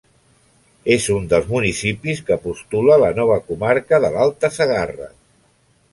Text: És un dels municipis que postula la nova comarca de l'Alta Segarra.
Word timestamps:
És 0.95 1.09
un 1.15 1.27
dels 1.33 1.51
municipis 1.51 2.23
que 2.29 2.39
postula 2.47 2.97
la 3.05 3.13
nova 3.21 3.39
comarca 3.51 4.01
de 4.07 4.13
l'Alta 4.17 4.55
Segarra. 4.61 5.13